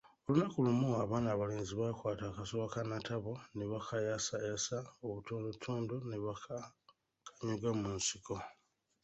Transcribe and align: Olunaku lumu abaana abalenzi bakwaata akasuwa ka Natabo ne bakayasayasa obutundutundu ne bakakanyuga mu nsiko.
Olunaku 0.25 0.57
lumu 0.65 0.87
abaana 1.03 1.27
abalenzi 1.31 1.73
bakwaata 1.81 2.23
akasuwa 2.27 2.65
ka 2.73 2.81
Natabo 2.89 3.33
ne 3.55 3.65
bakayasayasa 3.71 4.77
obutundutundu 5.05 5.95
ne 6.09 6.17
bakakanyuga 6.25 7.69
mu 7.79 7.89
nsiko. 7.97 8.35